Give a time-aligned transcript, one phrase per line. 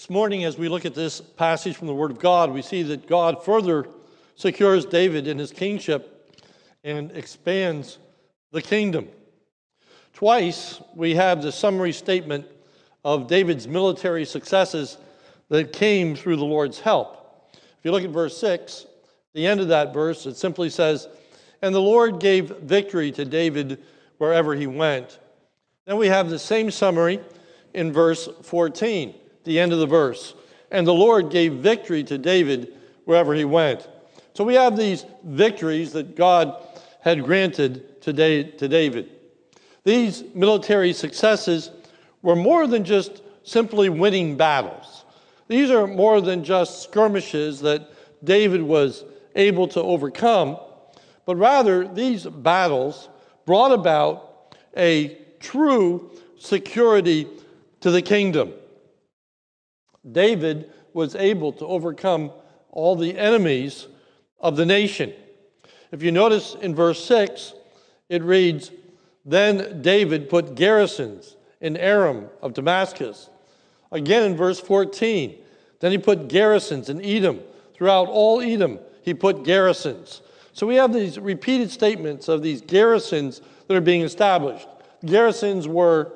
[0.00, 2.82] This morning, as we look at this passage from the Word of God, we see
[2.84, 3.86] that God further
[4.34, 6.32] secures David in his kingship
[6.82, 7.98] and expands
[8.50, 9.08] the kingdom.
[10.14, 12.46] Twice, we have the summary statement
[13.04, 14.96] of David's military successes
[15.50, 17.50] that came through the Lord's help.
[17.52, 18.86] If you look at verse 6,
[19.34, 21.08] the end of that verse, it simply says,
[21.60, 23.82] And the Lord gave victory to David
[24.16, 25.18] wherever he went.
[25.84, 27.20] Then we have the same summary
[27.74, 29.14] in verse 14,
[29.44, 30.34] the end of the verse.
[30.70, 33.88] And the Lord gave victory to David wherever he went.
[34.34, 36.56] So we have these victories that God
[37.00, 39.10] had granted to, David.
[39.84, 41.70] These military successes
[42.22, 45.04] were more than just simply winning battles.
[45.48, 47.90] These are more than just skirmishes that
[48.22, 50.58] David was able to overcome,
[51.24, 53.08] but rather these battles
[53.46, 57.26] brought about a true security
[57.80, 58.52] to the kingdom.
[60.10, 62.32] David was able to overcome
[62.70, 63.86] all the enemies
[64.38, 65.12] of the nation.
[65.92, 67.54] If you notice in verse 6,
[68.08, 68.70] it reads,
[69.24, 73.28] Then David put garrisons in Aram of Damascus.
[73.92, 75.36] Again in verse 14,
[75.80, 77.40] then he put garrisons in Edom.
[77.74, 80.22] Throughout all Edom, he put garrisons.
[80.52, 84.68] So we have these repeated statements of these garrisons that are being established.
[85.04, 86.12] Garrisons were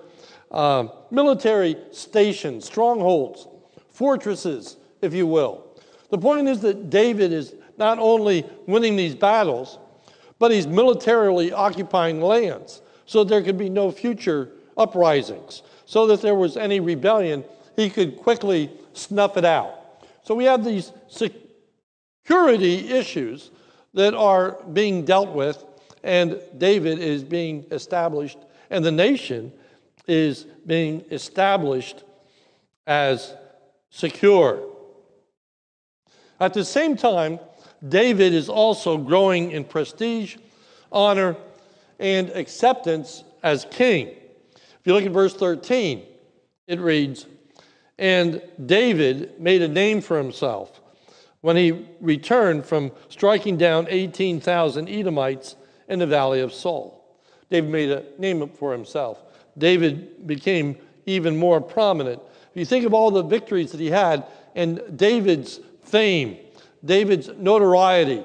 [0.50, 3.48] uh, military stations, strongholds,
[3.94, 5.64] fortresses, if you will.
[6.10, 9.78] The point is that David is not only winning these battles,
[10.38, 15.62] but he's militarily occupying lands so there could be no future uprisings.
[15.86, 17.44] So that there was any rebellion,
[17.76, 20.02] he could quickly snuff it out.
[20.22, 23.50] So we have these security issues
[23.92, 25.64] that are being dealt with,
[26.02, 28.38] and David is being established,
[28.70, 29.52] and the nation
[30.08, 32.02] is being established
[32.86, 33.34] as
[33.94, 34.60] secure.
[36.40, 37.38] At the same time,
[37.88, 40.36] David is also growing in prestige,
[40.90, 41.36] honor,
[42.00, 44.08] and acceptance as king.
[44.08, 46.02] If you look at verse 13,
[46.66, 47.26] it reads,
[47.96, 50.80] And David made a name for himself
[51.42, 55.54] when he returned from striking down 18,000 Edomites
[55.88, 57.00] in the valley of Salt.
[57.48, 59.22] David made a name for himself.
[59.56, 60.76] David became
[61.06, 62.20] even more prominent.
[62.54, 66.38] You think of all the victories that he had and David's fame,
[66.84, 68.22] David's notoriety,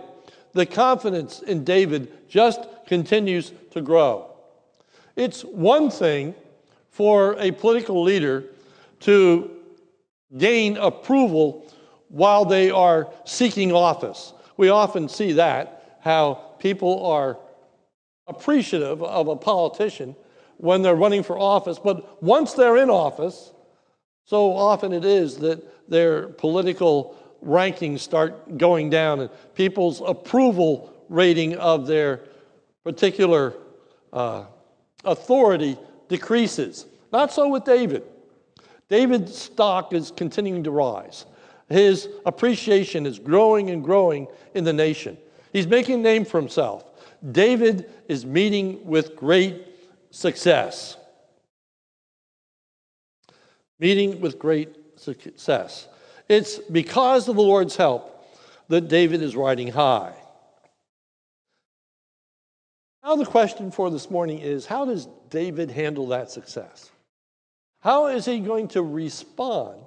[0.54, 4.32] the confidence in David just continues to grow.
[5.16, 6.36] It's one thing
[6.92, 8.46] for a political leader
[9.02, 9.52] to
[10.38, 11.66] gain approval
[12.10, 14.34] while they are seeking office.
[14.58, 17.38] We often see that, how people are
[18.28, 20.16] appreciative of a politician
[20.58, 23.54] when they're running for office, but once they're in office,
[24.30, 31.56] so often it is that their political rankings start going down and people's approval rating
[31.56, 32.22] of their
[32.84, 33.56] particular
[34.14, 34.44] uh,
[35.04, 35.80] authority
[36.10, 36.86] decreases.
[37.12, 38.04] Not so with David.
[38.88, 41.26] David's stock is continuing to rise.
[41.68, 45.18] His appreciation is growing and growing in the nation.
[45.54, 46.86] He's making a name for himself.
[47.32, 49.66] David is meeting with great
[50.12, 50.98] success.
[53.80, 55.88] Meeting with great success.
[56.28, 58.16] It's because of the Lord's help
[58.68, 60.14] that David is riding high.
[63.04, 66.92] Now, the question for this morning is how does David handle that success?
[67.82, 69.82] How is he going to respond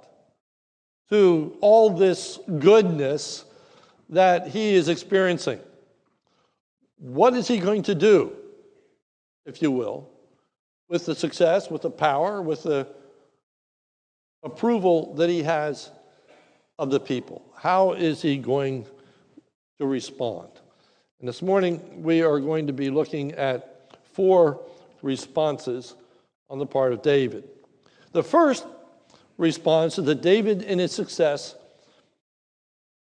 [1.09, 3.45] to all this goodness
[4.09, 5.59] that he is experiencing?
[6.97, 8.33] What is he going to do,
[9.45, 10.09] if you will,
[10.89, 12.87] with the success, with the power, with the
[14.43, 15.91] approval that he has
[16.77, 17.43] of the people?
[17.55, 18.85] How is he going
[19.79, 20.49] to respond?
[21.19, 24.59] And this morning, we are going to be looking at four
[25.01, 25.95] responses
[26.49, 27.45] on the part of David.
[28.11, 28.65] The first
[29.37, 31.55] response is that David, in his success,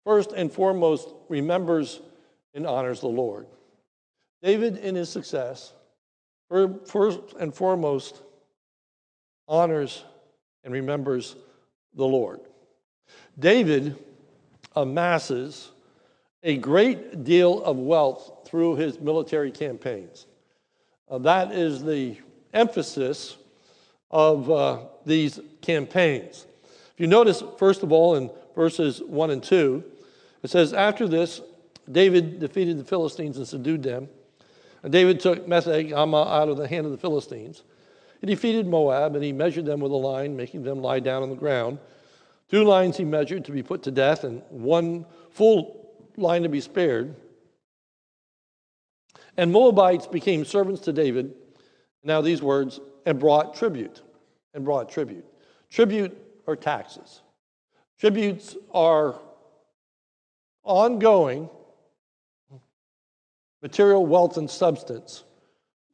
[0.04, 2.00] first and foremost remembers
[2.54, 3.46] and honors the Lord.
[4.42, 5.72] David, in his success,
[6.48, 8.22] first and foremost
[9.46, 10.04] honors
[10.64, 11.36] and remembers
[11.94, 12.40] the Lord.
[13.38, 13.96] David
[14.76, 15.70] amasses
[16.42, 20.26] a great deal of wealth through his military campaigns.
[21.08, 22.16] Uh, that is the
[22.54, 23.36] emphasis
[24.10, 26.46] of uh, these campaigns.
[26.94, 29.84] If you notice, first of all, in verses 1 and 2,
[30.42, 31.40] it says, After this,
[31.90, 34.08] David defeated the Philistines and subdued them.
[34.82, 37.62] And David took Metheg Ammah out of the hand of the Philistines.
[38.20, 41.30] He defeated Moab, and he measured them with a line, making them lie down on
[41.30, 41.78] the ground.
[42.50, 46.60] Two lines he measured to be put to death, and one full line to be
[46.60, 47.14] spared.
[49.36, 51.34] And Moabites became servants to David.
[52.04, 54.02] Now, these words, and brought tribute.
[54.52, 55.24] And brought tribute.
[55.70, 56.16] Tribute
[56.46, 57.22] are taxes.
[57.98, 59.18] Tributes are
[60.62, 61.48] ongoing
[63.62, 65.24] material wealth and substance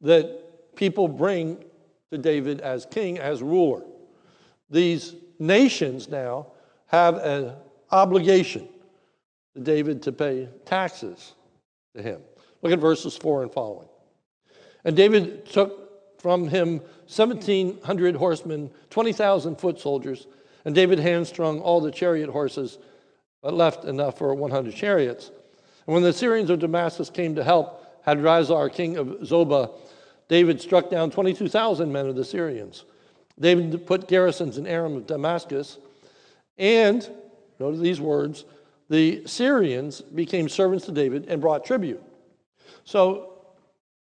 [0.01, 1.63] that people bring
[2.11, 3.83] to David as king, as ruler.
[4.69, 6.47] These nations now
[6.87, 7.53] have an
[7.91, 8.67] obligation
[9.55, 11.33] to David to pay taxes
[11.95, 12.21] to him.
[12.61, 13.87] Look at verses 4 and following.
[14.83, 16.79] And David took from him
[17.13, 20.27] 1,700 horsemen, 20,000 foot soldiers,
[20.65, 22.79] and David hamstrung all the chariot horses,
[23.41, 25.31] but left enough for 100 chariots.
[25.85, 29.71] And when the Syrians of Damascus came to help Hadadezer, king of Zobah,
[30.27, 32.85] David struck down 22,000 men of the Syrians.
[33.39, 35.77] David put garrisons in Aram of Damascus,
[36.57, 37.07] and,
[37.59, 38.45] note these words,
[38.89, 42.01] the Syrians became servants to David and brought tribute.
[42.83, 43.37] So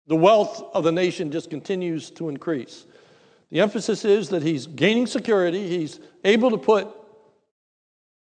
[0.07, 2.87] the wealth of the nation just continues to increase.
[3.51, 6.89] The emphasis is that he's gaining security, he's able to put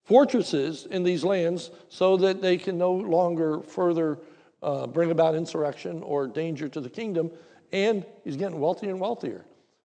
[0.04, 4.18] fortresses in these lands so that they can no longer further
[4.62, 7.30] uh, bring about insurrection or danger to the kingdom,
[7.72, 9.44] and he's getting wealthier and wealthier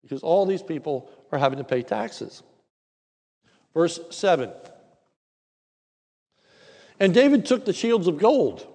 [0.02, 2.42] because all these people are having to pay taxes.
[3.72, 4.50] Verse 7
[7.00, 8.66] And David took the shields of gold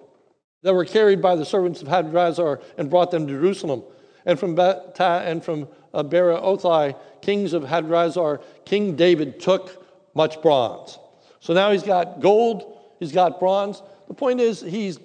[0.62, 3.82] that were carried by the servants of Hadadezer and brought them to Jerusalem.
[4.26, 10.98] And from, Betah, and from uh, Berothai, kings of Hadadezer, King David took much bronze.
[11.40, 13.82] So now he's got gold, he's got bronze.
[14.08, 14.98] The point is, he's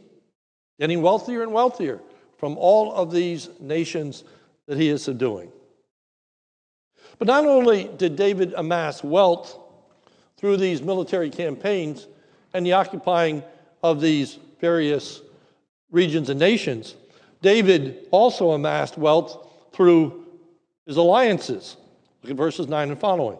[0.80, 2.01] getting wealthier and wealthier
[2.38, 4.24] from all of these nations
[4.68, 5.52] that he is subduing.
[7.18, 9.58] But not only did David amass wealth
[10.38, 12.08] through these military campaigns
[12.54, 13.44] and the occupying
[13.84, 15.22] of these various
[15.92, 16.96] regions and nations,
[17.42, 20.26] David also amassed wealth through
[20.86, 21.78] his alliances.
[22.22, 23.38] Look at verses 9 and following.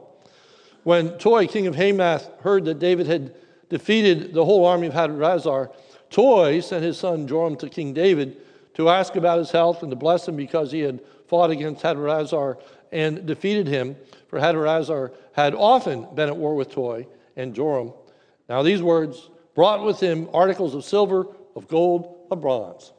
[0.84, 3.34] When Toi, king of Hamath, heard that David had
[3.70, 5.74] defeated the whole army of Hadadezer,
[6.12, 8.38] Toi sent his son Joram to King David
[8.76, 12.62] to ask about his health and to bless him because he had fought against Hadadezer
[12.92, 13.96] and defeated him.
[14.28, 17.94] For Hadadezer had often been at war with Toi and Joram.
[18.48, 22.92] Now these words brought with him articles of silver, of gold, of bronze.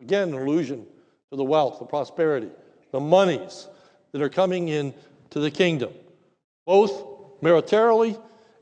[0.00, 0.86] Again, an allusion
[1.30, 2.50] to the wealth, the prosperity,
[2.92, 3.68] the monies
[4.12, 4.94] that are coming in
[5.30, 5.92] to the kingdom,
[6.66, 8.16] both militarily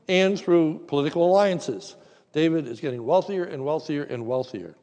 [0.07, 1.95] and through political alliances.
[2.33, 4.75] David is getting wealthier and wealthier and wealthier.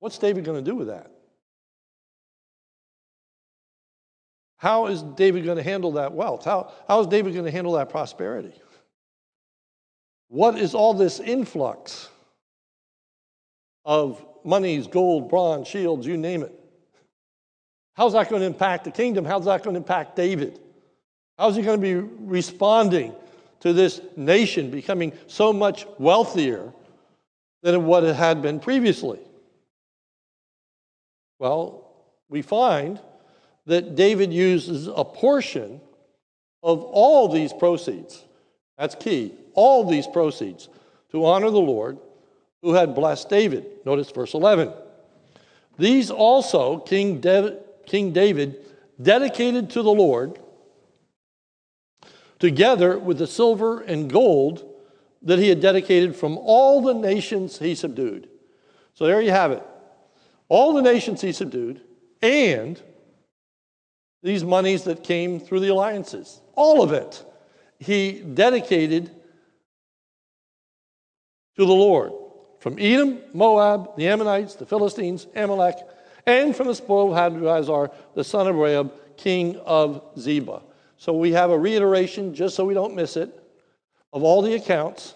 [0.00, 1.10] What's David going to do with that?
[4.56, 6.44] How is David going to handle that wealth?
[6.44, 8.52] How, how is David going to handle that prosperity?
[10.28, 12.08] What is all this influx
[13.84, 16.54] of monies, gold, bronze, shields, you name it?
[17.94, 19.24] How's that going to impact the kingdom?
[19.24, 20.58] How's that going to impact David?
[21.38, 23.14] How's he going to be responding
[23.60, 26.72] to this nation becoming so much wealthier
[27.62, 29.20] than what it had been previously?
[31.40, 31.90] Well,
[32.28, 33.00] we find
[33.66, 35.80] that David uses a portion
[36.62, 38.22] of all these proceeds.
[38.78, 39.34] That's key.
[39.54, 40.68] All these proceeds
[41.10, 41.98] to honor the Lord
[42.62, 43.64] who had blessed David.
[43.86, 44.70] Notice verse 11.
[45.78, 48.58] These also King, De- King David
[49.00, 50.38] dedicated to the Lord
[52.38, 54.66] together with the silver and gold
[55.22, 58.28] that he had dedicated from all the nations he subdued.
[58.92, 59.66] So there you have it
[60.50, 61.80] all the nations he subdued,
[62.20, 62.80] and
[64.22, 66.42] these monies that came through the alliances.
[66.54, 67.24] All of it
[67.78, 69.06] he dedicated
[71.56, 72.12] to the Lord.
[72.58, 75.76] From Edom, Moab, the Ammonites, the Philistines, Amalek,
[76.26, 80.62] and from the spoil of Hadadezer, the son of Rehob, king of Zobah.
[80.98, 83.30] So we have a reiteration, just so we don't miss it,
[84.12, 85.14] of all the accounts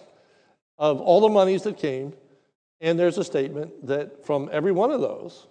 [0.77, 2.13] of all the monies that came
[2.85, 5.47] and there's a statement that from every one of those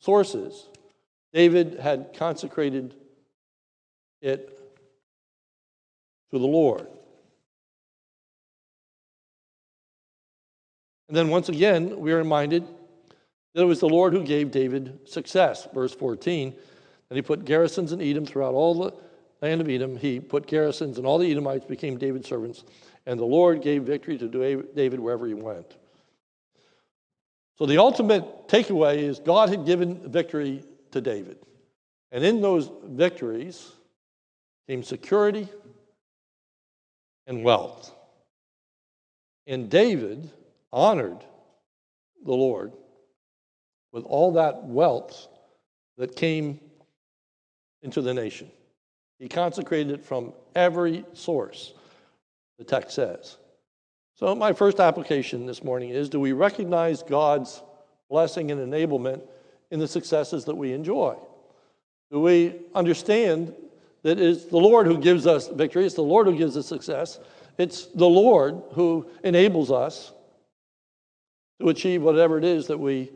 [0.00, 0.66] sources,
[1.32, 2.96] David had consecrated
[4.20, 4.58] it
[6.32, 6.88] to the Lord.
[11.06, 12.66] And then once again, we are reminded
[13.54, 15.68] that it was the Lord who gave David success.
[15.72, 16.56] Verse 14,
[17.08, 18.94] and he put garrisons in Edom throughout all the
[19.40, 19.96] land of Edom.
[19.96, 22.64] He put garrisons, and all the Edomites became David's servants
[23.06, 24.28] and the Lord gave victory to
[24.74, 25.76] David wherever he went.
[27.56, 31.38] So the ultimate takeaway is God had given victory to David.
[32.12, 33.72] And in those victories
[34.68, 35.48] came security
[37.26, 37.94] and wealth.
[39.46, 40.30] And David
[40.72, 41.24] honored
[42.24, 42.72] the Lord
[43.92, 45.28] with all that wealth
[45.96, 46.60] that came
[47.82, 48.50] into the nation.
[49.18, 51.72] He consecrated it from every source,
[52.58, 53.36] the text says.
[54.14, 57.62] So, my first application this morning is do we recognize God's
[58.08, 59.22] blessing and enablement
[59.70, 61.16] in the successes that we enjoy?
[62.10, 63.54] Do we understand
[64.02, 67.18] that it's the Lord who gives us victory, it's the Lord who gives us success,
[67.58, 70.12] it's the Lord who enables us
[71.60, 73.10] to achieve whatever it is that we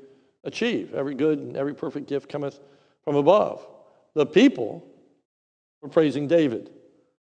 [0.44, 0.94] achieve.
[0.94, 2.58] Every good and every perfect gift cometh
[3.04, 3.66] from above.
[4.14, 4.86] The people
[5.82, 6.70] were praising David.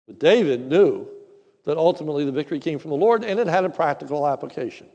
[0.07, 1.09] But David knew
[1.65, 4.89] that ultimately the victory came from the Lord and it had a practical application.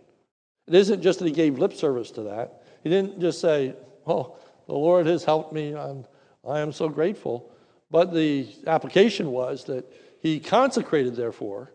[0.68, 2.64] It isn't just that he gave lip service to that.
[2.84, 3.76] He didn't just say,
[4.08, 6.08] Oh, the Lord has helped me, and
[6.48, 7.52] I am so grateful.
[7.92, 9.92] But the application was that
[10.22, 11.72] he consecrated, therefore,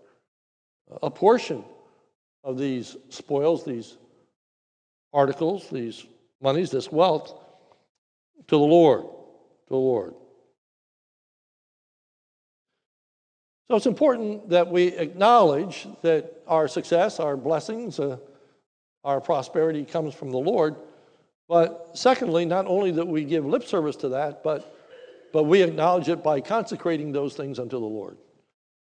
[1.02, 1.64] a portion
[2.42, 3.96] of these spoils, these
[5.12, 6.04] articles, these
[6.40, 7.32] monies, this wealth
[8.48, 10.14] to the Lord, to the Lord.
[13.70, 18.16] So it's important that we acknowledge that our success, our blessings, uh,
[19.04, 20.74] our prosperity comes from the Lord.
[21.48, 24.76] But secondly, not only that we give lip service to that, but,
[25.32, 28.16] but we acknowledge it by consecrating those things unto the Lord.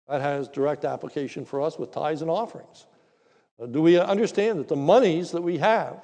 [0.09, 2.89] That has direct application for us with tithes and offerings.
[3.63, 6.03] Uh, do we understand that the monies that we have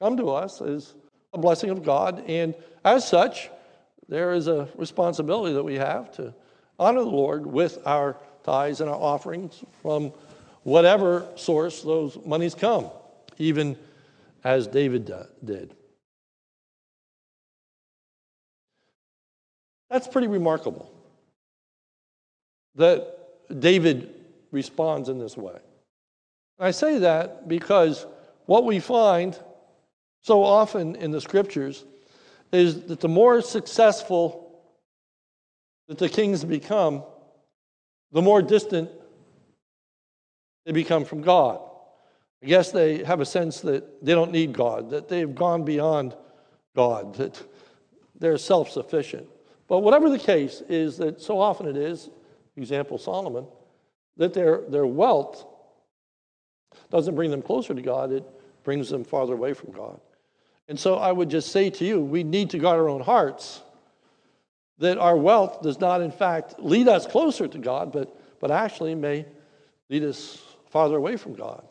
[0.00, 0.94] come to us as
[1.32, 3.50] a blessing of God, and as such,
[4.08, 6.32] there is a responsibility that we have to
[6.82, 10.12] honor the Lord with our tithes and our offerings from
[10.64, 12.90] whatever source those monies come,
[13.38, 13.76] even
[14.44, 15.10] as David
[15.44, 15.74] did.
[19.90, 20.90] That's pretty remarkable
[22.74, 24.14] that David
[24.50, 25.58] responds in this way.
[26.58, 28.06] I say that because
[28.46, 29.38] what we find
[30.22, 31.84] so often in the scriptures
[32.52, 34.41] is that the more successful
[35.88, 37.02] that the kings become,
[38.12, 38.90] the more distant
[40.64, 41.60] they become from God.
[42.42, 46.16] I guess they have a sense that they don't need God, that they've gone beyond
[46.74, 47.40] God, that
[48.18, 49.28] they're self sufficient.
[49.68, 52.10] But whatever the case is, that so often it is,
[52.56, 53.46] example Solomon,
[54.16, 55.46] that their, their wealth
[56.90, 58.24] doesn't bring them closer to God, it
[58.64, 60.00] brings them farther away from God.
[60.68, 63.62] And so I would just say to you, we need to guard our own hearts
[64.82, 68.96] that our wealth does not, in fact, lead us closer to God, but, but actually
[68.96, 69.24] may
[69.88, 71.64] lead us farther away from God.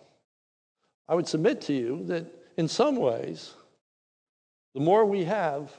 [1.09, 2.25] I would submit to you that
[2.55, 3.53] in some ways,
[4.73, 5.69] the more we have,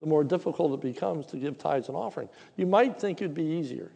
[0.00, 2.30] the more difficult it becomes to give tithes and offering.
[2.56, 3.92] You might think it'd be easier.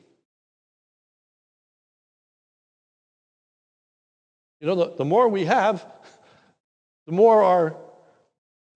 [4.61, 5.87] You know, the, the more we have,
[7.07, 7.75] the more our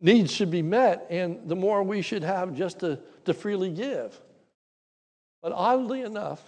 [0.01, 4.21] needs should be met, and the more we should have just to, to freely give.
[5.43, 6.43] But oddly enough,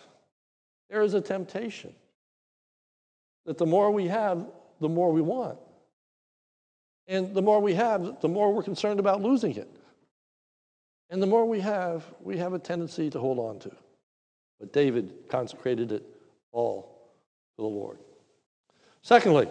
[0.91, 1.95] there is a temptation
[3.45, 4.47] that the more we have,
[4.81, 5.59] the more we want.
[7.09, 9.71] And the more we have, the more we're concerned about losing it.
[11.09, 13.71] And the more we have, we have a tendency to hold on to.
[14.59, 16.05] But David consecrated it
[16.51, 17.13] all
[17.57, 17.99] to the Lord.
[19.03, 19.49] Secondly,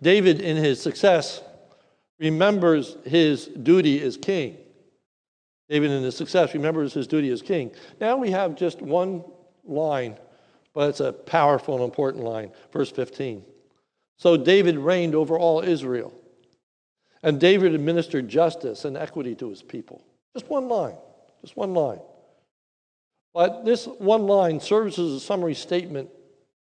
[0.00, 1.42] David, in his success,
[2.18, 4.56] remembers his duty as king.
[5.68, 7.72] David, in his success, remembers his duty as king.
[8.00, 9.24] Now we have just one
[9.64, 10.18] line,
[10.74, 12.50] but it's a powerful and important line.
[12.72, 13.44] Verse 15.
[14.18, 16.12] So David reigned over all Israel,
[17.22, 20.04] and David administered justice and equity to his people.
[20.34, 20.96] Just one line,
[21.40, 22.00] just one line.
[23.32, 26.10] But this one line serves as a summary statement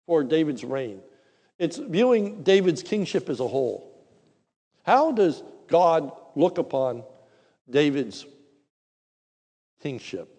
[0.06, 1.01] for David's reign.
[1.60, 3.97] It's viewing David's kingship as a whole.
[4.88, 7.03] How does God look upon
[7.70, 8.25] David's
[9.82, 10.34] kingship?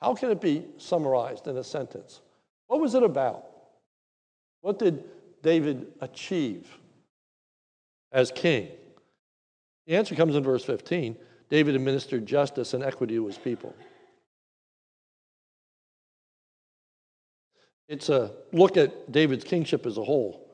[0.00, 2.20] How can it be summarized in a sentence?
[2.66, 3.46] What was it about?
[4.62, 5.04] What did
[5.42, 6.66] David achieve
[8.10, 8.68] as king?
[9.86, 11.16] The answer comes in verse 15.
[11.48, 13.76] David administered justice and equity to his people.
[17.88, 20.50] It's a look at David's kingship as a whole.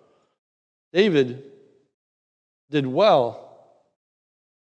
[0.92, 1.52] David
[2.70, 3.48] did well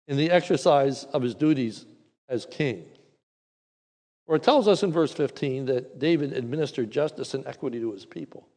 [0.07, 1.85] in the exercise of his duties
[2.27, 2.85] as king.
[4.25, 8.05] For it tells us in verse 15 that David administered justice and equity to his
[8.05, 8.47] people.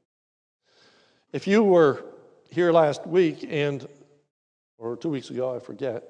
[1.33, 2.05] If you were
[2.51, 3.87] here last week and
[4.79, 6.09] or two weeks ago, I forget,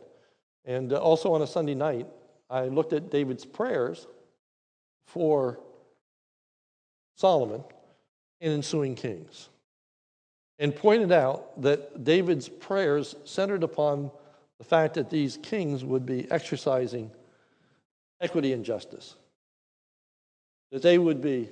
[0.64, 2.06] and also on a Sunday night,
[2.48, 4.06] I looked at David's prayers
[5.06, 5.60] for
[7.16, 7.62] Solomon
[8.40, 9.48] and ensuing kings
[10.62, 14.12] and pointed out that David's prayers centered upon
[14.58, 17.10] the fact that these kings would be exercising
[18.20, 19.16] equity and justice,
[20.70, 21.50] that they would be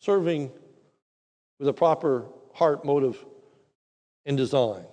[0.00, 0.50] serving
[1.60, 3.24] with a proper heart, motive,
[4.26, 4.84] and design.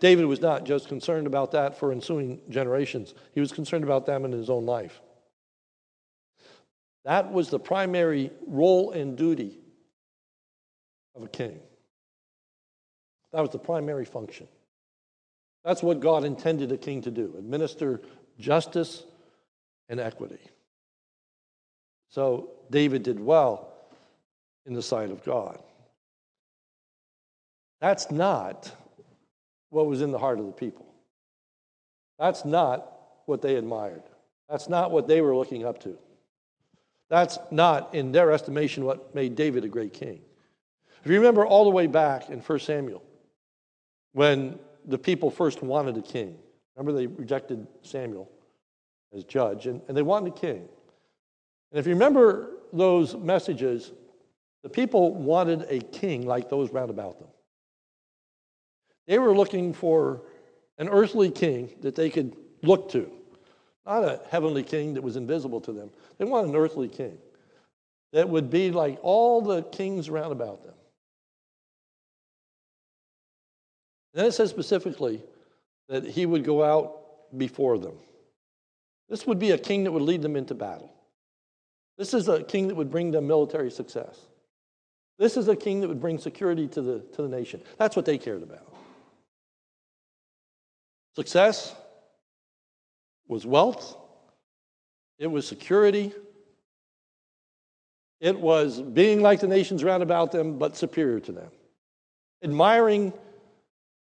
[0.00, 4.24] David was not just concerned about that for ensuing generations, he was concerned about them
[4.24, 5.00] in his own life.
[7.04, 9.60] That was the primary role and duty
[11.14, 11.58] of a king.
[13.32, 14.48] That was the primary function.
[15.64, 18.00] That's what God intended a king to do administer
[18.38, 19.04] justice
[19.88, 20.40] and equity.
[22.08, 23.72] So David did well
[24.66, 25.60] in the sight of God.
[27.80, 28.72] That's not
[29.70, 30.86] what was in the heart of the people.
[32.18, 32.92] That's not
[33.26, 34.02] what they admired.
[34.48, 35.96] That's not what they were looking up to.
[37.08, 40.20] That's not, in their estimation, what made David a great king.
[41.04, 43.02] If you remember all the way back in 1 Samuel,
[44.12, 46.36] when the people first wanted a king,
[46.76, 48.30] remember they rejected Samuel
[49.14, 50.68] as judge, and, and they wanted a king.
[51.72, 53.92] And if you remember those messages,
[54.62, 57.28] the people wanted a king like those round about them.
[59.06, 60.22] They were looking for
[60.78, 63.10] an earthly king that they could look to,
[63.86, 65.90] not a heavenly king that was invisible to them.
[66.18, 67.18] They wanted an earthly king
[68.12, 70.74] that would be like all the kings round about them.
[74.14, 75.22] Then it says specifically
[75.88, 77.94] that he would go out before them.
[79.08, 80.92] This would be a king that would lead them into battle.
[81.98, 84.18] This is a king that would bring them military success.
[85.18, 87.62] This is a king that would bring security to the, to the nation.
[87.76, 88.74] That's what they cared about.
[91.14, 91.74] Success
[93.28, 93.96] was wealth,
[95.18, 96.12] it was security,
[98.20, 101.50] it was being like the nations round about them, but superior to them.
[102.42, 103.12] Admiring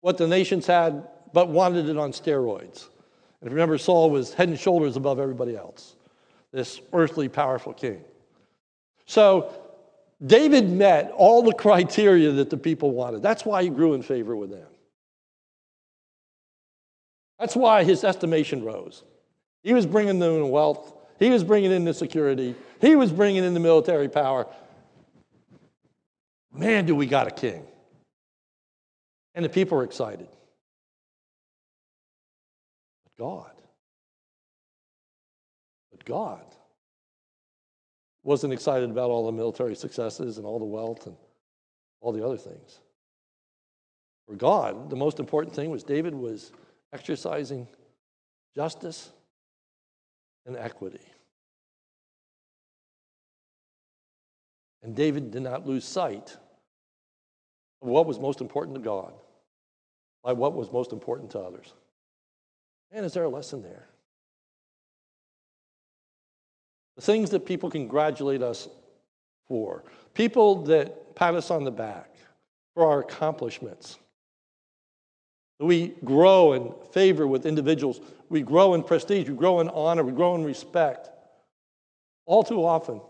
[0.02, 2.88] what the nations had, but wanted it on steroids.
[3.40, 5.96] And if you remember, Saul was head and shoulders above everybody else,
[6.52, 8.02] this earthly, powerful king.
[9.06, 9.52] So
[10.26, 13.22] David met all the criteria that the people wanted.
[13.22, 14.68] That's why he grew in favor with them.
[17.40, 19.04] That's why his estimation rose.
[19.64, 23.44] He was bringing in the wealth, he was bringing in the security, he was bringing
[23.44, 24.48] in the military power.
[26.54, 27.66] Man, do we got a king.
[29.34, 30.28] And the people were excited.
[33.04, 33.52] But God,
[35.92, 36.46] but God
[38.24, 41.16] wasn't excited about all the military successes and all the wealth and
[42.02, 42.80] all the other things.
[44.28, 46.52] For God, the most important thing was David was
[46.94, 47.68] exercising
[48.56, 49.12] justice
[50.46, 51.02] and equity.
[54.84, 56.38] And David did not lose sight
[57.82, 59.14] what was most important to God
[60.24, 61.74] by what was most important to others.
[62.94, 63.88] Man, is there a lesson there?
[66.96, 68.70] The things that people congratulate us
[69.48, 72.14] for, people that pat us on the back
[72.76, 73.98] for our accomplishments.
[75.60, 78.02] We grow in favor with individuals.
[78.30, 79.30] We grow in prestige.
[79.30, 80.04] We grow in honor.
[80.04, 81.10] We grow in respect.
[82.26, 83.02] All too often,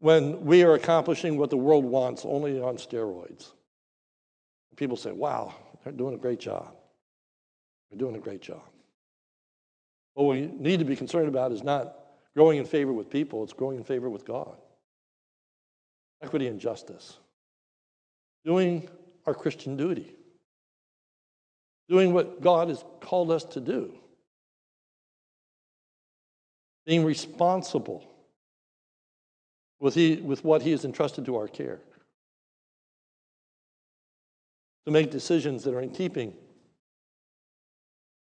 [0.00, 3.52] when we are accomplishing what the world wants only on steroids.
[4.78, 6.72] People say, wow, they're doing a great job.
[7.90, 8.62] They're doing a great job.
[10.14, 11.96] What we need to be concerned about is not
[12.36, 14.56] growing in favor with people, it's growing in favor with God.
[16.22, 17.18] Equity and justice.
[18.44, 18.88] Doing
[19.26, 20.14] our Christian duty.
[21.88, 23.92] Doing what God has called us to do.
[26.86, 28.08] Being responsible
[29.80, 31.80] with, he, with what He has entrusted to our care.
[34.86, 36.32] To make decisions that are in keeping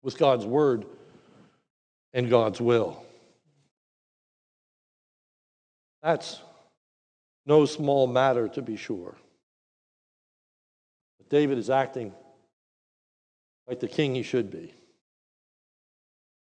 [0.01, 0.85] with God's Word
[2.13, 3.03] and God's will.
[6.01, 6.39] That's
[7.45, 9.15] no small matter, to be sure.
[11.17, 12.13] But David is acting
[13.67, 14.73] like the king he should be.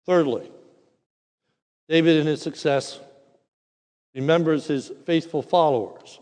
[0.06, 0.50] Thirdly,
[1.88, 3.00] David in his success
[4.16, 6.20] remembers his faithful followers,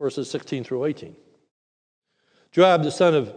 [0.00, 1.16] verses 16 through 18.
[2.54, 3.34] Joab, the son of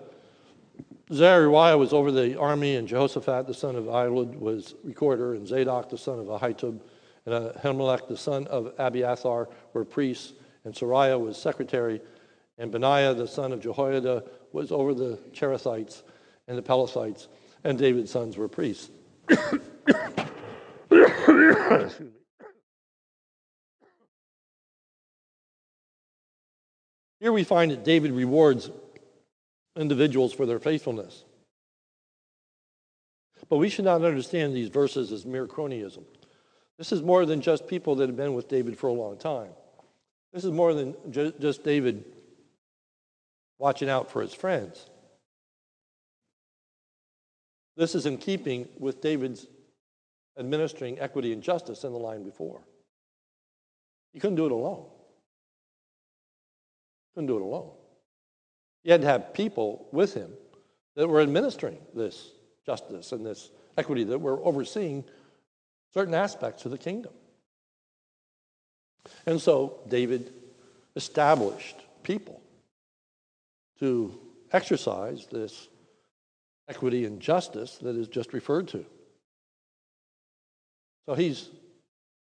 [1.11, 5.89] Zeruiah, was over the army, and Jehoshaphat, the son of Ahilud, was recorder, and Zadok,
[5.89, 6.79] the son of Ahitub,
[7.25, 10.33] and Ahimelech, the son of Abiathar, were priests,
[10.65, 11.99] and Seraiah was secretary,
[12.59, 16.03] and Benaiah, the son of Jehoiada, was over the Cherethites
[16.47, 17.27] and the Pelethites.
[17.63, 18.91] and David's sons were priests.
[27.19, 28.69] Here we find that David rewards
[29.77, 31.23] individuals for their faithfulness.
[33.49, 36.03] But we should not understand these verses as mere cronyism.
[36.77, 39.51] This is more than just people that have been with David for a long time.
[40.33, 42.03] This is more than ju- just David
[43.57, 44.89] watching out for his friends.
[47.75, 49.47] This is in keeping with David's
[50.37, 52.61] administering equity and justice in the line before.
[54.13, 54.85] He couldn't do it alone.
[57.13, 57.71] Couldn't do it alone.
[58.87, 60.31] He had to have people with him
[60.95, 62.31] that were administering this
[62.65, 65.03] justice and this equity, that were overseeing
[65.93, 67.11] certain aspects of the kingdom.
[69.25, 70.31] And so David
[70.95, 72.39] established people
[73.79, 74.17] to
[74.53, 75.67] exercise this
[76.69, 78.85] equity and justice that is just referred to.
[81.07, 81.49] So he's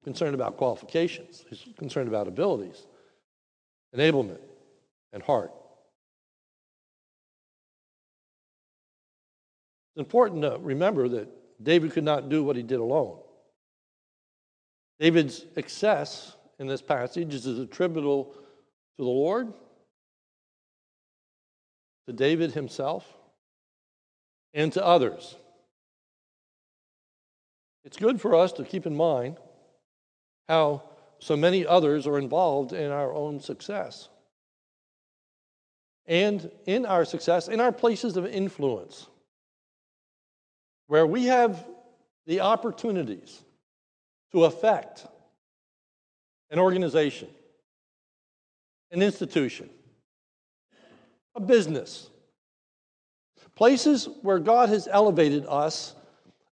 [0.04, 2.86] concerned about qualifications, he's concerned about abilities,
[3.96, 4.42] enablement,
[5.14, 5.54] and heart.
[10.00, 11.28] It's important to remember that
[11.62, 13.20] David could not do what he did alone.
[14.98, 18.40] David's success in this passage is attributable to
[19.00, 19.52] the Lord,
[22.08, 23.06] to David himself,
[24.54, 25.36] and to others.
[27.84, 29.36] It's good for us to keep in mind
[30.48, 30.84] how
[31.20, 34.08] so many others are involved in our own success.
[36.06, 39.09] And in our success, in our places of influence,
[40.90, 41.68] where we have
[42.26, 43.42] the opportunities
[44.32, 45.06] to affect
[46.50, 47.28] an organization,
[48.90, 49.70] an institution,
[51.36, 52.10] a business,
[53.56, 55.94] places where God has elevated us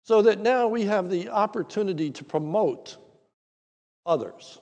[0.02, 2.96] so that now we have the opportunity to promote
[4.04, 4.58] others.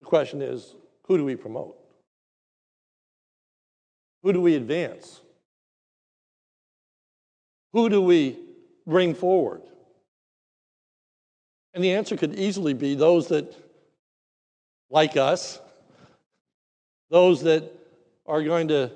[0.00, 1.78] The question is who do we promote?
[4.24, 5.20] Who do we advance?
[7.76, 8.38] Who do we
[8.86, 9.60] bring forward?
[11.74, 13.54] And the answer could easily be those that
[14.88, 15.60] like us,
[17.10, 17.70] those that
[18.24, 18.90] are going to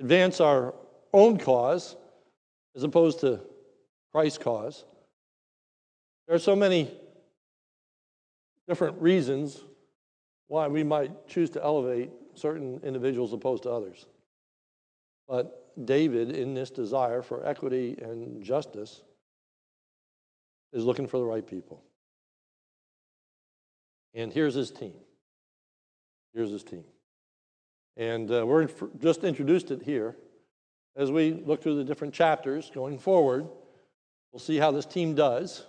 [0.00, 0.72] advance our
[1.12, 1.94] own cause
[2.74, 3.40] as opposed to
[4.10, 4.86] Christ's cause.
[6.26, 6.90] There are so many
[8.66, 9.60] different reasons
[10.48, 14.06] why we might choose to elevate certain individuals opposed to others.
[15.28, 19.02] But David, in this desire for equity and justice,
[20.72, 21.82] is looking for the right people.
[24.14, 24.94] And here's his team.
[26.34, 26.84] Here's his team.
[27.96, 30.16] And uh, we're just introduced it here.
[30.96, 33.46] As we look through the different chapters going forward,
[34.32, 35.64] we'll see how this team does.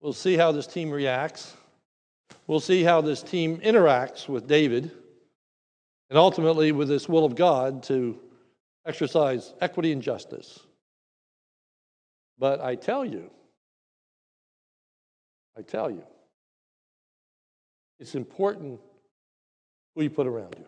[0.00, 1.54] We'll see how this team reacts.
[2.46, 4.90] We'll see how this team interacts with David
[6.10, 8.18] and ultimately with this will of God to
[8.86, 10.60] exercise equity and justice.
[12.38, 13.30] But I tell you,
[15.56, 16.04] I tell you,
[17.98, 18.78] it's important
[19.94, 20.66] who you put around you.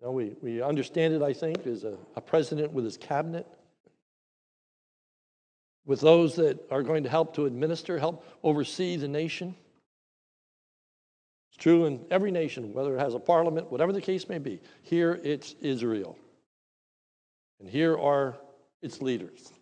[0.00, 3.46] know, we, we understand it, I think, as a, a president with his cabinet,
[5.84, 9.54] with those that are going to help to administer, help oversee the nation.
[11.50, 14.60] It's true in every nation, whether it has a parliament, whatever the case may be.
[14.82, 16.16] Here it's Israel.
[17.62, 18.36] And here are
[18.82, 19.52] its leaders.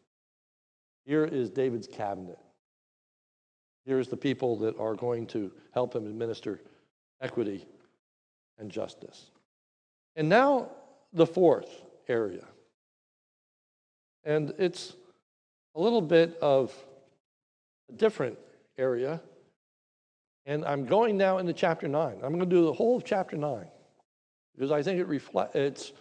[1.05, 2.39] Here is David's cabinet.
[3.85, 6.63] Here's the people that are going to help him administer
[7.21, 7.67] equity
[8.59, 9.31] and justice.
[10.17, 10.71] And now,
[11.13, 12.47] the fourth area.
[14.25, 14.95] And it's
[15.75, 16.75] a little bit of
[17.91, 18.39] a different
[18.79, 19.21] area.
[20.47, 22.15] And I'm going now into chapter 9.
[22.15, 23.67] I'm going to do the whole of chapter 9
[24.55, 25.93] because I think it reflects, it's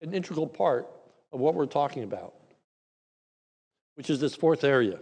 [0.00, 0.88] an integral part
[1.32, 2.34] of what we're talking about,
[3.96, 4.98] which is this fourth area.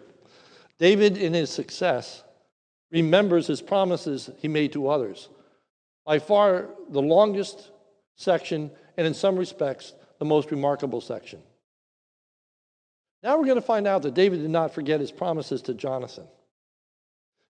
[0.78, 2.22] David, in his success,
[2.90, 5.28] remembers his promises he made to others.
[6.04, 7.70] By far the longest
[8.14, 11.40] section, and in some respects, the most remarkable section.
[13.22, 16.26] Now we're going to find out that David did not forget his promises to Jonathan.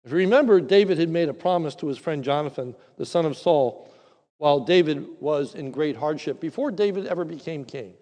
[0.05, 3.37] If you remember, David had made a promise to his friend Jonathan, the son of
[3.37, 3.91] Saul,
[4.39, 7.95] while David was in great hardship, before David ever became king.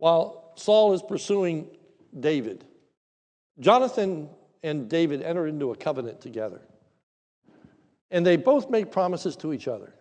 [0.00, 1.68] While Saul is pursuing
[2.18, 2.64] David,
[3.60, 4.30] Jonathan
[4.62, 6.62] and David enter into a covenant together.
[8.10, 9.92] And they both make promises to each other.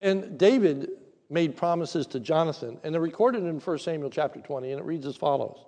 [0.00, 0.90] And David
[1.28, 5.06] made promises to Jonathan, and they're recorded in 1 Samuel chapter 20, and it reads
[5.06, 5.58] as follows.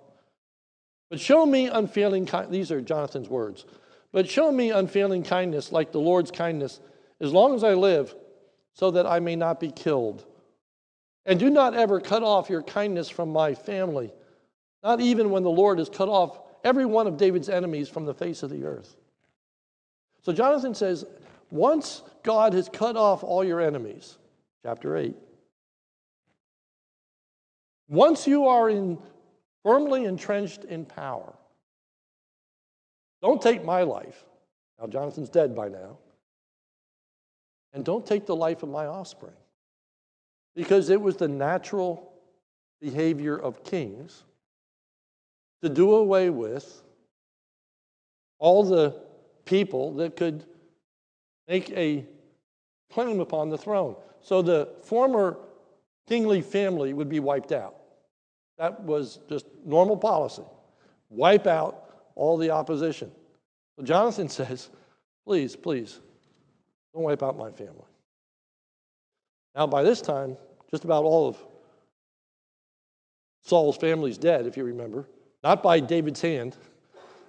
[1.09, 2.53] But show me unfailing kindness.
[2.53, 3.65] These are Jonathan's words.
[4.13, 6.79] But show me unfailing kindness like the Lord's kindness,
[7.19, 8.15] as long as I live,
[8.73, 10.25] so that I may not be killed.
[11.25, 14.11] And do not ever cut off your kindness from my family,
[14.83, 18.13] not even when the Lord has cut off every one of David's enemies from the
[18.13, 18.95] face of the earth.
[20.23, 21.05] So Jonathan says,
[21.49, 24.17] once God has cut off all your enemies,
[24.63, 25.15] chapter 8,
[27.89, 28.97] once you are in,
[29.63, 31.33] firmly entrenched in power,
[33.21, 34.23] don't take my life.
[34.79, 35.97] Now, Jonathan's dead by now.
[37.73, 39.33] And don't take the life of my offspring.
[40.55, 42.11] Because it was the natural
[42.81, 44.23] behavior of kings
[45.61, 46.81] to do away with
[48.39, 48.99] all the
[49.45, 50.43] people that could
[51.47, 52.05] make a
[52.91, 53.95] claim upon the throne.
[54.21, 55.37] So the former
[56.07, 57.75] kingly family would be wiped out.
[58.57, 60.43] That was just normal policy.
[61.09, 61.85] Wipe out
[62.15, 63.11] all the opposition.
[63.77, 64.69] So Jonathan says,
[65.25, 65.99] please, please,
[66.93, 67.85] don't wipe out my family.
[69.55, 70.37] Now, by this time,
[70.69, 71.37] just about all of
[73.43, 75.07] Saul's family is dead, if you remember,
[75.43, 76.55] not by David's hand.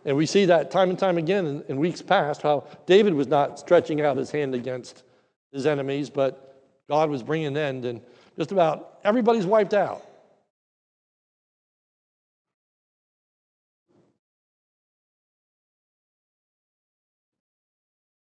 [0.04, 3.28] And we see that time and time again in, in, weeks past how David was
[3.28, 5.04] not stretching out his hand against
[5.52, 8.00] his enemies, but God was bringing an end, and
[8.36, 10.04] just about everybody's wiped out.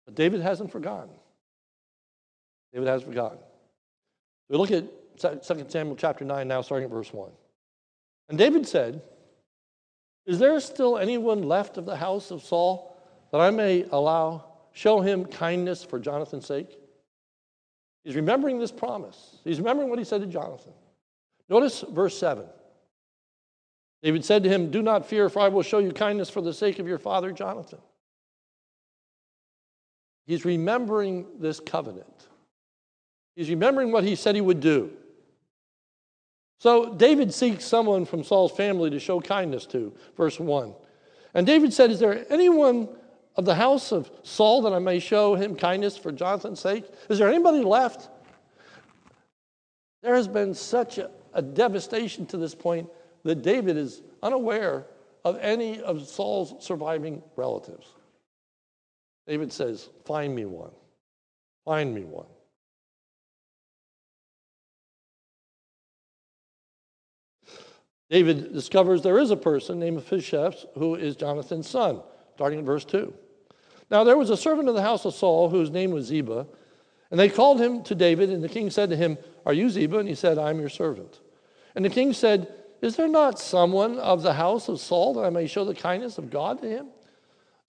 [0.06, 1.12] But David hasn't forgotten.
[2.74, 3.40] David has forgotten.
[4.50, 4.86] We look at
[5.20, 7.30] 2 Samuel chapter 9 now, starting at verse 1.
[8.30, 9.02] And David said,
[10.26, 12.98] Is there still anyone left of the house of Saul
[13.32, 16.78] that I may allow, show him kindness for Jonathan's sake?
[18.04, 19.38] He's remembering this promise.
[19.44, 20.74] He's remembering what he said to Jonathan.
[21.50, 22.46] Notice verse 7.
[24.02, 26.54] David said to him, Do not fear, for I will show you kindness for the
[26.54, 27.80] sake of your father Jonathan.
[30.26, 32.29] He's remembering this covenant.
[33.40, 34.92] He's remembering what he said he would do.
[36.60, 40.74] So David seeks someone from Saul's family to show kindness to, verse 1.
[41.34, 42.90] And David said, Is there anyone
[43.38, 46.84] of the house of Saul that I may show him kindness for Jonathan's sake?
[47.08, 48.10] Is there anybody left?
[50.04, 52.90] There has been such a, a devastation to this point
[53.24, 54.86] that David is unaware
[55.24, 57.88] of any of Saul's surviving relatives.
[59.28, 60.72] David says, Find me one.
[61.64, 62.28] Find me one.
[68.10, 72.02] David discovers there is a person named Mephibosheth who is Jonathan's son,
[72.36, 73.14] starting in verse 2.
[73.92, 76.48] Now there was a servant of the house of Saul whose name was Ziba,
[77.12, 80.00] and they called him to David, and the king said to him, Are you Ziba?
[80.00, 81.20] And he said, I am your servant.
[81.76, 85.30] And the king said, Is there not someone of the house of Saul that I
[85.30, 86.88] may show the kindness of God to him?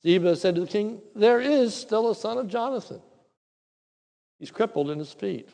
[0.02, 3.00] Ziba said to the king, There is still a son of Jonathan.
[4.38, 5.48] He's crippled in his feet.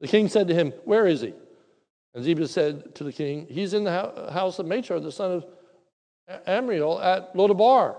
[0.00, 1.34] The king said to him, Where is he?
[2.14, 5.46] And Ziba said to the king, He's in the house of Machir, the son of
[6.46, 7.96] Ammiel, at Lodabar.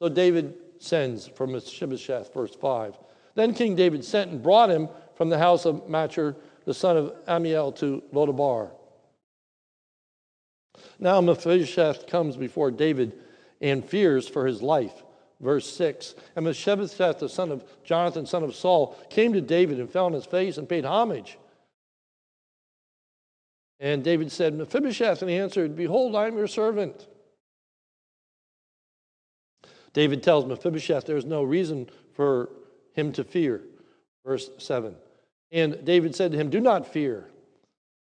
[0.00, 2.96] So David sends for Mephibosheth, verse 5.
[3.34, 7.12] Then King David sent and brought him from the house of Machir, the son of
[7.26, 8.70] Ammiel, to Lodabar.
[11.00, 13.12] Now Mephibosheth comes before David
[13.60, 15.02] and fears for his life.
[15.40, 19.90] Verse 6 And Mephibosheth, the son of Jonathan, son of Saul, came to David and
[19.90, 21.38] fell on his face and paid homage.
[23.80, 27.06] And David said, Mephibosheth, and he answered, Behold, I am your servant.
[29.92, 32.50] David tells Mephibosheth there's no reason for
[32.92, 33.62] him to fear.
[34.24, 34.94] Verse 7.
[35.52, 37.28] And David said to him, Do not fear,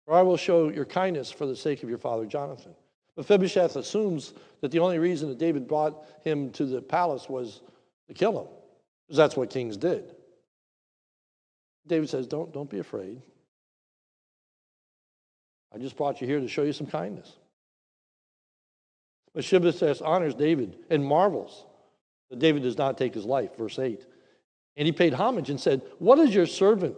[0.05, 2.75] for I will show your kindness for the sake of your father Jonathan.
[3.17, 7.63] Mephibosheth assumes that the only reason that David brought him to the palace was
[8.09, 8.49] to kill him,
[9.07, 10.15] because that's what kings did.
[11.87, 13.23] David says, Don't, don't be afraid.
[15.77, 17.37] I just brought you here to show you some kindness.
[19.35, 21.67] But Mephibosheth honors David and marvels
[22.31, 24.07] that David does not take his life, verse 8.
[24.79, 26.97] And he paid homage and said, What is your servant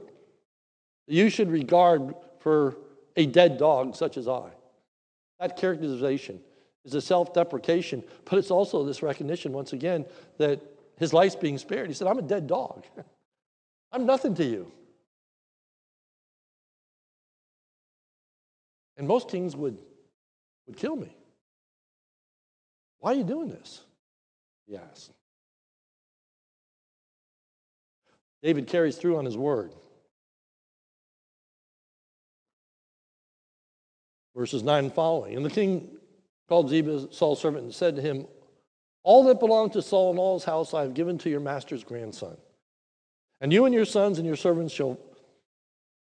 [1.08, 2.76] that you should regard for
[3.16, 4.50] a dead dog such as I?
[5.40, 6.38] That characterization
[6.84, 10.06] is a self deprecation, but it's also this recognition, once again,
[10.38, 10.60] that
[10.98, 11.88] his life's being spared.
[11.88, 12.84] He said, I'm a dead dog.
[13.92, 14.70] I'm nothing to you.
[18.98, 19.78] And most kings would,
[20.66, 21.16] would kill me.
[22.98, 23.82] Why are you doing this?
[24.66, 25.12] He asked.
[28.42, 29.72] David carries through on his word.
[34.36, 35.36] Verses 9 and following.
[35.36, 35.96] And the king
[36.48, 38.26] called Ziba, Saul's servant, and said to him,
[39.04, 41.84] All that belonged to Saul and all his house I have given to your master's
[41.84, 42.36] grandson.
[43.40, 44.98] And you and your sons and your servants shall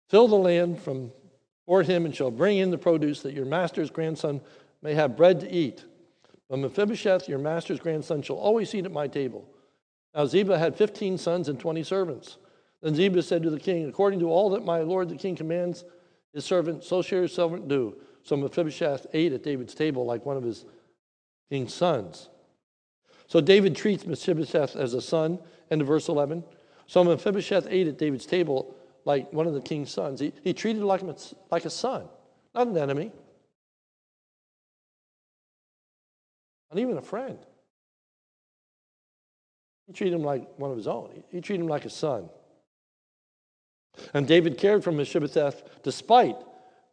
[0.09, 1.11] fill the land from
[1.81, 4.41] him and shall bring in the produce that your master's grandson
[4.81, 5.85] may have bread to eat.
[6.49, 9.47] But Mephibosheth, your master's grandson, shall always eat at my table.
[10.13, 12.37] Now Ziba had fifteen sons and twenty servants.
[12.81, 15.85] Then Ziba said to the king, According to all that my lord the king commands
[16.33, 17.95] his servant, so shall your servant do.
[18.23, 20.65] So Mephibosheth ate at David's table like one of his
[21.49, 22.29] king's sons.
[23.27, 26.43] So David treats Mephibosheth as a son, end of verse 11.
[26.85, 30.19] So Mephibosheth ate at David's table like one of the king's sons.
[30.19, 31.01] He, he treated him like,
[31.49, 32.05] like a son,
[32.53, 33.11] not an enemy,
[36.71, 37.37] not even a friend.
[39.87, 41.09] He treated him like one of his own.
[41.13, 42.29] He, he treated him like a son.
[44.13, 46.37] And David cared for Mephibosheth despite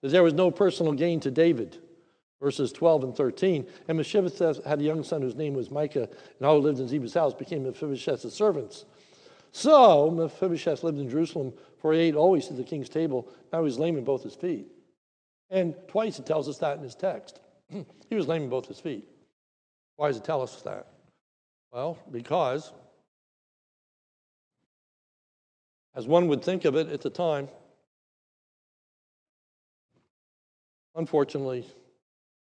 [0.03, 1.79] that there was no personal gain to David.
[2.41, 3.67] Verses 12 and 13.
[3.89, 6.89] And Mephibosheth had a young son whose name was Micah, and all who lived in
[6.89, 8.85] Ziba's house became Mephibosheth's servants.
[9.51, 13.29] So Mephibosheth lived in Jerusalem, for he ate always at the king's table.
[13.53, 14.67] Now he was lame in both his feet.
[15.51, 17.41] And twice it tells us that in his text.
[17.71, 19.09] he was lame in both his feet.
[19.97, 20.87] Why does it tell us that?
[21.73, 22.73] Well, because,
[25.95, 27.49] as one would think of it at the time,
[30.95, 31.67] unfortunately,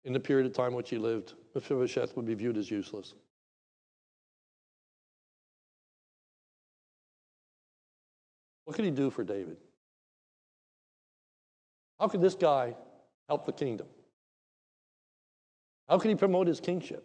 [0.05, 3.15] in the period of time which he lived, Mephibosheth would be viewed as useless.
[8.69, 9.57] What could he do for David?
[11.99, 12.75] How could this guy
[13.27, 13.87] help the kingdom?
[15.89, 17.03] How could he promote his kingship?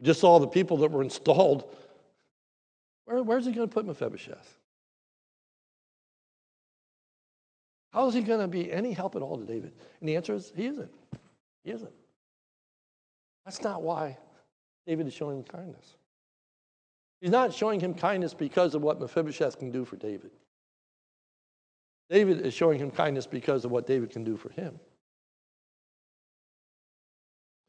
[0.00, 1.76] Just saw the people that were installed.
[3.04, 4.58] Where, where's he going to put Mephibosheth?
[7.92, 9.74] How is he going to be any help at all to David?
[10.00, 10.90] And the answer is he isn't.
[11.64, 11.92] He isn't.
[13.44, 14.16] That's not why
[14.86, 15.96] David is showing kindness.
[17.24, 20.30] He's not showing him kindness because of what Mephibosheth can do for David.
[22.10, 24.78] David is showing him kindness because of what David can do for him.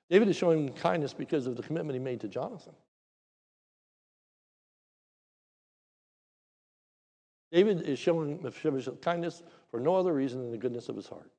[0.10, 2.74] David is showing him kindness because of the commitment he made to Jonathan.
[7.54, 9.42] David is showing Mephibosheth kindness
[9.72, 11.32] for no other reason than the goodness of his heart.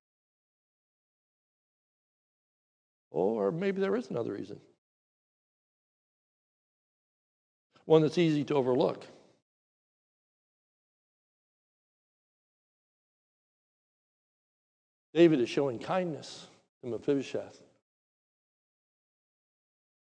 [3.11, 4.59] Or maybe there is another reason.
[7.87, 9.07] One that's easy to overlook.
[15.14, 16.46] David is showing kindness
[16.83, 17.59] to Mephibosheth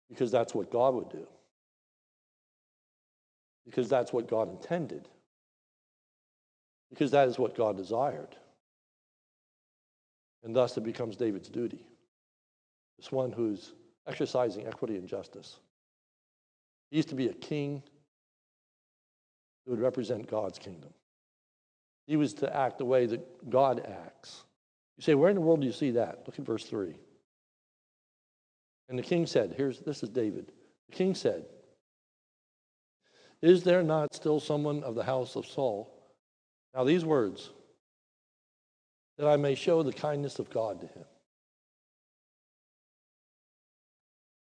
[0.08, 1.28] because that's what God would do,
[3.66, 5.10] because that's what God intended,
[6.90, 8.36] because that is what God desired.
[10.44, 11.86] And thus it becomes David's duty.
[12.98, 13.74] This one who's
[14.08, 15.60] exercising equity and justice.
[16.92, 17.82] He used to be a king
[19.66, 20.94] who would represent God's kingdom.
[22.06, 24.44] He was to act the way that God acts.
[24.98, 26.24] You say, where in the world do you see that?
[26.28, 26.94] Look at verse 3.
[28.90, 30.52] And the king said, here's this is David.
[30.90, 31.46] The king said,
[33.42, 35.90] Is there not still someone of the house of Saul?
[36.76, 37.52] Now these words,
[39.18, 41.06] that I may show the kindness of God to him.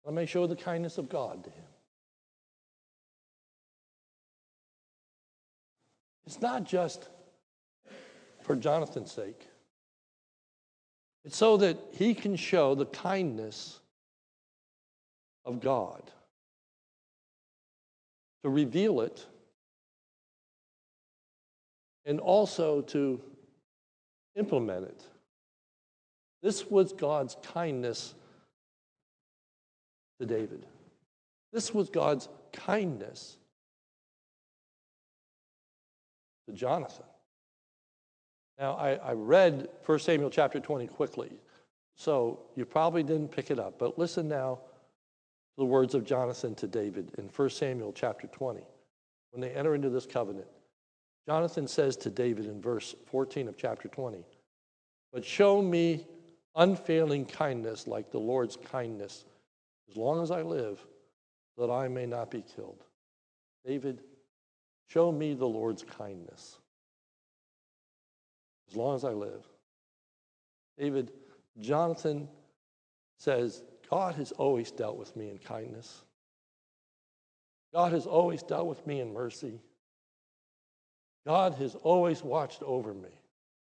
[0.08, 1.66] I may show the kindness of God to him.
[6.28, 7.08] It's not just
[8.42, 9.48] for Jonathan's sake.
[11.24, 13.80] It's so that he can show the kindness
[15.46, 16.04] of God,
[18.44, 19.26] to reveal it,
[22.06, 23.22] and also to
[24.36, 25.02] implement it.
[26.44, 28.14] This was God's kindness
[30.20, 30.66] to David.
[31.54, 33.38] This was God's kindness
[36.48, 37.06] to Jonathan.
[38.58, 41.32] Now, I, I read 1 Samuel chapter 20 quickly,
[41.96, 46.56] so you probably didn't pick it up, but listen now to the words of Jonathan
[46.56, 48.62] to David in 1 Samuel chapter 20.
[49.32, 50.48] When they enter into this covenant,
[51.28, 54.24] Jonathan says to David in verse 14 of chapter 20,
[55.12, 56.08] But show me
[56.56, 59.26] unfailing kindness like the Lord's kindness,
[59.90, 60.84] as long as I live,
[61.58, 62.84] that I may not be killed.
[63.66, 64.02] David,
[64.88, 66.58] Show me the Lord's kindness
[68.70, 69.46] as long as I live.
[70.78, 71.12] David,
[71.60, 72.28] Jonathan
[73.18, 76.04] says, God has always dealt with me in kindness.
[77.74, 79.60] God has always dealt with me in mercy.
[81.26, 83.10] God has always watched over me.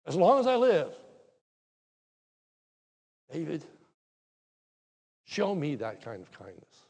[0.05, 0.93] As long as I live,
[3.31, 3.63] David,
[5.25, 6.85] show me that kind of kindness.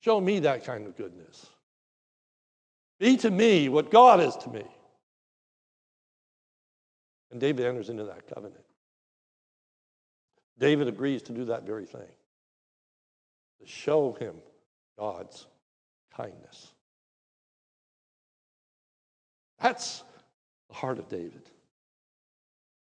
[0.00, 1.46] Show me that kind of goodness.
[2.98, 4.64] Be to me what God is to me.
[7.30, 8.64] And David enters into that covenant.
[10.58, 12.08] David agrees to do that very thing
[13.60, 14.34] to show him
[14.98, 15.46] God's
[16.16, 16.72] kindness.
[19.60, 20.02] That's
[20.68, 21.42] the heart of David.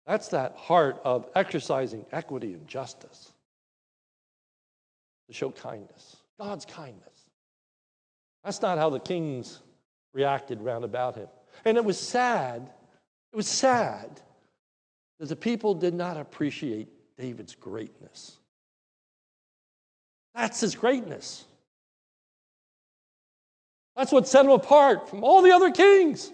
[0.06, 3.32] That's that heart of exercising equity and justice
[5.28, 7.28] to show kindness, God's kindness.
[8.44, 9.60] That's not how the kings
[10.14, 11.28] reacted round about him.
[11.66, 12.70] And it was sad,
[13.32, 14.22] it was sad
[15.20, 16.88] that the people did not appreciate
[17.18, 18.38] David's greatness.
[20.34, 21.46] That's his greatness.
[23.96, 26.32] That's what set him apart from all the other kings.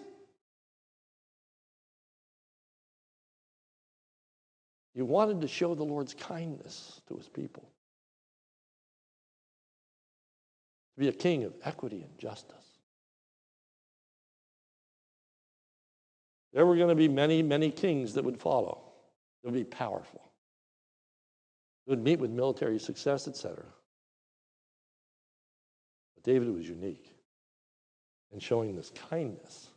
[4.93, 7.63] He wanted to show the Lord's kindness to his people.
[10.93, 12.74] To be a king of equity and justice.
[16.55, 18.81] There were going to be many, many kings that would follow,
[19.43, 20.21] that would be powerful,
[21.85, 23.65] They would meet with military success, etc.
[26.15, 27.13] But David was unique
[28.31, 29.67] in showing this kindness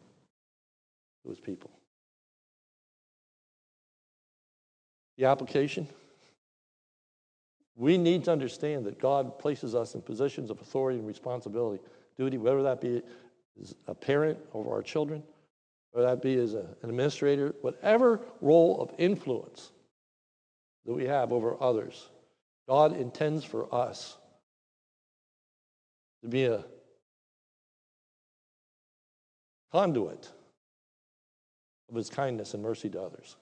[1.24, 1.72] to his people.
[5.16, 5.88] The application
[7.74, 11.82] we need to understand that God places us in positions of authority and responsibility,
[12.16, 13.02] duty, whether that be
[13.60, 15.22] as a parent over our children,
[15.92, 19.72] whether that be as a, an administrator, whatever role of influence
[20.84, 22.08] that we have over others,
[22.68, 24.16] God intends for us
[26.22, 26.64] to be a
[29.72, 30.30] conduit
[31.88, 33.36] of his kindness and mercy to others.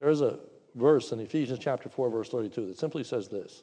[0.00, 0.38] There's a
[0.74, 3.62] verse in Ephesians chapter 4, verse 32 that simply says this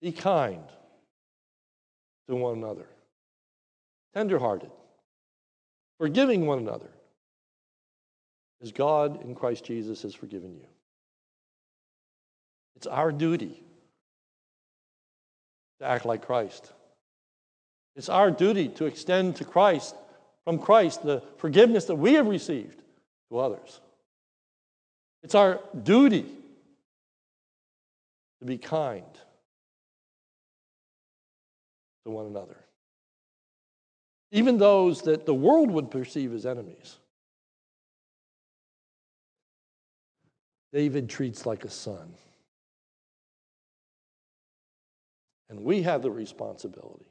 [0.00, 0.64] Be kind
[2.28, 2.86] to one another,
[4.14, 4.70] tenderhearted,
[5.98, 6.90] forgiving one another,
[8.62, 10.66] as God in Christ Jesus has forgiven you.
[12.76, 13.62] It's our duty
[15.80, 16.72] to act like Christ.
[17.96, 19.94] It's our duty to extend to Christ,
[20.44, 22.80] from Christ, the forgiveness that we have received
[23.30, 23.80] to others.
[25.22, 26.24] It's our duty
[28.40, 29.04] to be kind
[32.04, 32.56] to one another,
[34.30, 36.98] even those that the world would perceive as enemies.
[40.72, 42.12] David treats like a son.
[45.48, 47.06] And we have the responsibility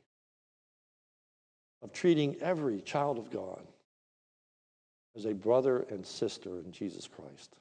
[1.82, 3.65] of treating every child of God
[5.15, 7.55] as a brother and sister in Jesus Christ.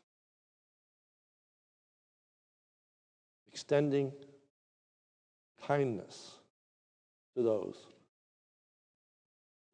[3.49, 4.13] Extending
[5.67, 6.33] kindness
[7.35, 7.77] to those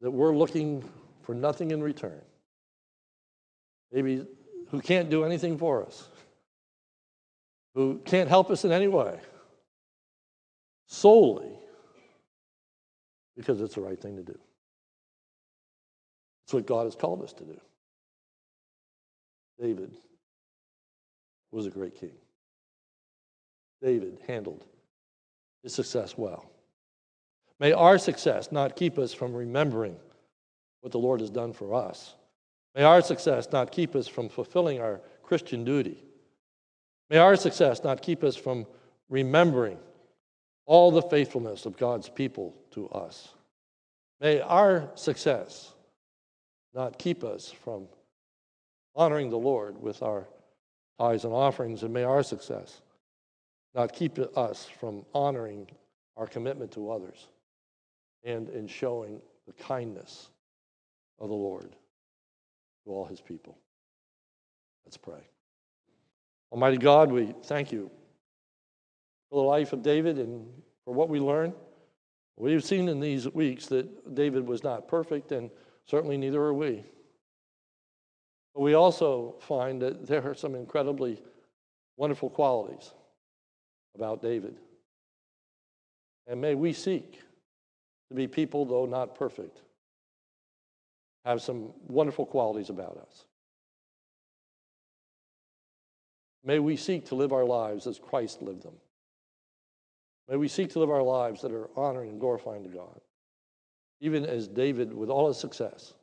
[0.03, 0.83] that we're looking
[1.21, 2.21] for nothing in return.
[3.91, 4.27] Maybe
[4.69, 6.09] who can't do anything for us,
[7.73, 9.17] who can't help us in any way,
[10.87, 11.57] solely
[13.37, 14.37] because it's the right thing to do.
[16.45, 17.59] It's what God has called us to do.
[19.59, 19.91] David
[21.51, 22.13] was a great king.
[23.81, 24.65] David handled
[25.63, 26.52] his success well.
[27.63, 29.95] May our success not keep us from remembering
[30.81, 32.13] what the Lord has done for us.
[32.75, 36.03] May our success not keep us from fulfilling our Christian duty.
[37.09, 38.67] May our success not keep us from
[39.07, 39.77] remembering
[40.65, 43.29] all the faithfulness of God's people to us.
[44.19, 45.71] May our success
[46.75, 47.87] not keep us from
[48.93, 50.27] honoring the Lord with our
[50.99, 52.81] tithes and offerings, and may our success
[53.73, 55.69] not keep us from honoring
[56.17, 57.29] our commitment to others
[58.23, 60.29] and in showing the kindness
[61.19, 61.75] of the Lord
[62.85, 63.57] to all his people.
[64.85, 65.27] Let's pray.
[66.51, 67.89] Almighty God, we thank you
[69.29, 70.47] for the life of David and
[70.85, 71.53] for what we learn.
[72.37, 75.49] We've seen in these weeks that David was not perfect, and
[75.85, 76.83] certainly neither are we.
[78.53, 81.21] But we also find that there are some incredibly
[81.97, 82.91] wonderful qualities
[83.95, 84.57] about David.
[86.27, 87.19] And may we seek
[88.13, 89.61] to be people, though not perfect,
[91.25, 93.25] have some wonderful qualities about us.
[96.45, 98.75] May we seek to live our lives as Christ lived them.
[100.29, 103.01] May we seek to live our lives that are honoring and glorifying to God.
[104.01, 105.93] Even as David, with all his success,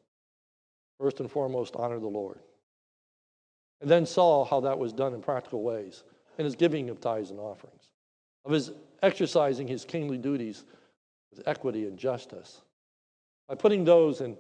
[0.99, 2.41] first and foremost, honor the Lord.
[3.81, 6.05] and then saw how that was done in practical ways
[6.39, 7.89] in his giving of tithes and offerings,
[8.45, 10.65] of his exercising his kingly duties
[11.31, 12.63] with equity and justice,
[13.49, 14.37] by putting those in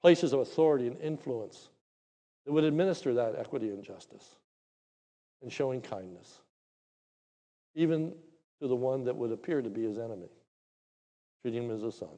[0.00, 1.68] places of authority and influence
[2.44, 4.36] that would administer that equity and justice,
[5.42, 6.40] and showing kindness,
[7.74, 8.12] even
[8.60, 10.28] to the one that would appear to be his enemy,
[11.42, 12.16] treating him as a son.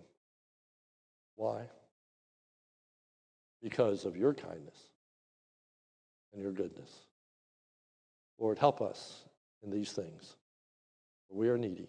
[1.36, 1.62] Why?
[3.62, 4.78] Because of your kindness
[6.32, 6.90] and your goodness.
[8.38, 9.24] Lord, help us
[9.62, 10.36] in these things.
[11.30, 11.88] We are needy.